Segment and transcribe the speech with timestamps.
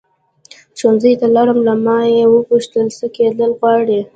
[0.77, 3.99] ښوونځي ته لاړم له ما یې وپوښتل څه کېدل غواړې.